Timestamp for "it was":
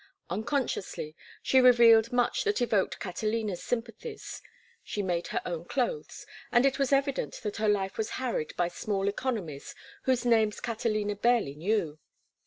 6.65-6.91